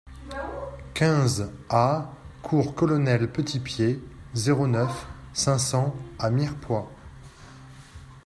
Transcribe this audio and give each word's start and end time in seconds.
quinze 0.95 1.53
A 1.69 2.11
cours 2.41 2.73
Colonel 2.73 3.31
Petitpied, 3.31 4.01
zéro 4.33 4.65
neuf, 4.65 5.05
cinq 5.31 5.59
cents 5.59 5.95
à 6.17 6.31
Mirepoix 6.31 6.89